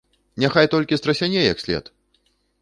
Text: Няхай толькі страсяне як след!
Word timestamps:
Няхай 0.43 0.69
толькі 0.73 0.99
страсяне 1.01 1.45
як 1.51 1.63
след! 1.65 1.93